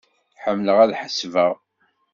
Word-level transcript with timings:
Ḥemmleɣ 0.43 0.77
ad 0.79 0.91
ḥesbeɣ. 0.99 1.53